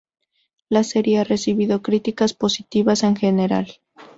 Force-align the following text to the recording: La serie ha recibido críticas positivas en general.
La 0.67 0.83
serie 0.83 1.19
ha 1.19 1.23
recibido 1.23 1.83
críticas 1.83 2.33
positivas 2.33 3.03
en 3.03 3.15
general. 3.15 3.67